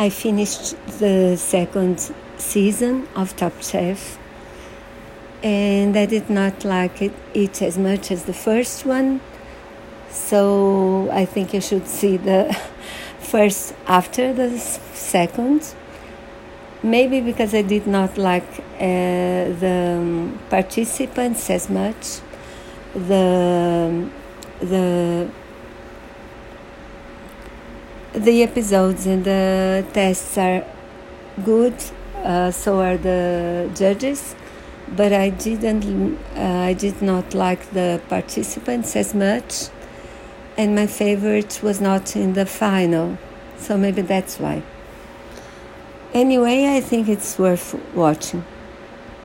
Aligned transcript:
I 0.00 0.10
finished 0.10 0.76
the 1.00 1.36
second 1.36 2.12
season 2.36 3.08
of 3.16 3.34
Top 3.34 3.60
Chef 3.60 4.16
and 5.42 5.96
I 5.96 6.06
did 6.06 6.30
not 6.30 6.64
like 6.64 7.02
it, 7.02 7.12
it 7.34 7.60
as 7.62 7.76
much 7.76 8.12
as 8.12 8.22
the 8.22 8.32
first 8.32 8.86
one. 8.86 9.20
So 10.08 11.10
I 11.10 11.24
think 11.24 11.52
you 11.52 11.60
should 11.60 11.88
see 11.88 12.16
the 12.16 12.56
first 13.18 13.74
after 13.88 14.32
the 14.32 14.56
second. 14.58 15.74
Maybe 16.80 17.20
because 17.20 17.52
I 17.52 17.62
did 17.62 17.88
not 17.88 18.16
like 18.16 18.48
uh, 18.76 19.50
the 19.64 20.32
participants 20.48 21.50
as 21.50 21.68
much, 21.68 22.20
the 22.94 24.08
the 24.60 25.28
the 28.12 28.42
episodes 28.42 29.06
and 29.06 29.24
the 29.24 29.84
tests 29.92 30.36
are 30.38 30.64
good, 31.44 31.74
uh, 32.16 32.50
so 32.50 32.80
are 32.80 32.96
the 32.96 33.70
judges. 33.74 34.34
But 34.96 35.12
I 35.12 35.30
didn't 35.30 36.16
uh, 36.34 36.40
I 36.40 36.72
did 36.72 37.02
not 37.02 37.34
like 37.34 37.70
the 37.70 38.00
participants 38.08 38.96
as 38.96 39.14
much. 39.14 39.68
And 40.56 40.74
my 40.74 40.86
favorite 40.86 41.60
was 41.62 41.80
not 41.80 42.16
in 42.16 42.32
the 42.32 42.46
final 42.46 43.18
so 43.58 43.76
maybe 43.76 44.02
that's 44.02 44.38
why. 44.38 44.62
Anyway 46.14 46.76
I 46.76 46.80
think 46.80 47.08
it's 47.08 47.38
worth 47.38 47.74
watching 47.94 48.44